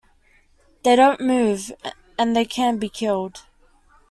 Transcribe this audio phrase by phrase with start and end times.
[0.83, 1.71] They don't move,
[2.17, 3.43] and they can be killed.